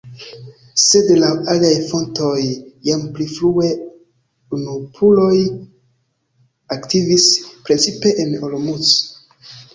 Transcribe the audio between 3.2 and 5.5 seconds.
frue unuopuloj